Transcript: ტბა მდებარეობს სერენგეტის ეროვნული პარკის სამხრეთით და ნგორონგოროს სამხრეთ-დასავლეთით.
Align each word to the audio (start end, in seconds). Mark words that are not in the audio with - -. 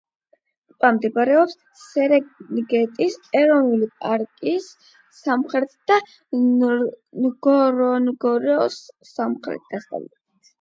ტბა 0.69 0.89
მდებარეობს 0.93 1.51
სერენგეტის 1.81 3.17
ეროვნული 3.41 3.89
პარკის 4.05 4.71
სამხრეთით 5.19 5.93
და 5.93 5.99
ნგორონგოროს 7.27 8.81
სამხრეთ-დასავლეთით. 9.13 10.19